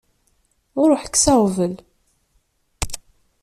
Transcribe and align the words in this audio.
Ruḥ 0.89 1.01
kkes 1.05 1.25
aɣbel. 1.33 1.73